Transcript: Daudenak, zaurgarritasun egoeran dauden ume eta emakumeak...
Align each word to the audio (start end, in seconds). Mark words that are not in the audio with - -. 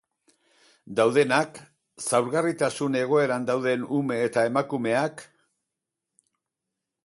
Daudenak, 0.99 1.59
zaurgarritasun 2.05 2.97
egoeran 3.03 3.47
dauden 3.53 3.87
ume 4.01 4.19
eta 4.31 4.49
emakumeak... 4.53 5.27